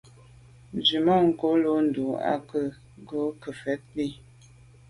[0.75, 2.61] Nzwi tswemanko’ lo’ ndu i nke
[3.01, 4.07] ngo’ ngefet yi.